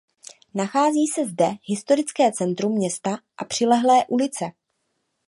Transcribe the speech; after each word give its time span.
Nachází 0.53 1.07
se 1.07 1.25
zde 1.25 1.45
historické 1.63 2.31
centrum 2.31 2.71
města 2.73 3.17
a 3.37 3.45
přilehlé 3.45 4.05
ulice. 4.05 4.45